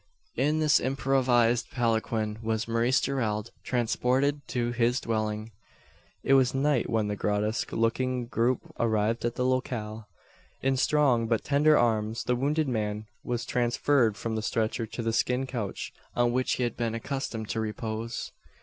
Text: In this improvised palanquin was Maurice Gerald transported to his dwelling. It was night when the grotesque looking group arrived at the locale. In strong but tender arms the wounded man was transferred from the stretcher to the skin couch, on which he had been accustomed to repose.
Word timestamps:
In 0.35 0.57
this 0.61 0.79
improvised 0.79 1.69
palanquin 1.69 2.39
was 2.41 2.67
Maurice 2.67 2.99
Gerald 3.01 3.51
transported 3.63 4.41
to 4.47 4.71
his 4.71 4.99
dwelling. 4.99 5.51
It 6.23 6.33
was 6.33 6.55
night 6.55 6.89
when 6.89 7.07
the 7.07 7.15
grotesque 7.15 7.71
looking 7.71 8.25
group 8.25 8.61
arrived 8.79 9.25
at 9.25 9.35
the 9.35 9.45
locale. 9.45 10.07
In 10.63 10.75
strong 10.75 11.27
but 11.27 11.43
tender 11.43 11.77
arms 11.77 12.23
the 12.23 12.35
wounded 12.35 12.67
man 12.67 13.05
was 13.23 13.45
transferred 13.45 14.17
from 14.17 14.33
the 14.35 14.41
stretcher 14.41 14.87
to 14.87 15.03
the 15.03 15.13
skin 15.13 15.45
couch, 15.45 15.93
on 16.15 16.31
which 16.31 16.53
he 16.53 16.63
had 16.63 16.75
been 16.75 16.95
accustomed 16.95 17.49
to 17.49 17.59
repose. 17.59 18.31